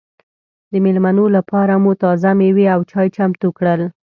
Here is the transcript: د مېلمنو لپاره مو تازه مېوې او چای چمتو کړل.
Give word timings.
د 0.71 0.73
مېلمنو 0.85 1.25
لپاره 1.37 1.73
مو 1.83 1.91
تازه 2.01 2.31
مېوې 2.39 2.65
او 2.75 2.79
چای 2.91 3.07
چمتو 3.15 3.47
کړل. 3.57 3.81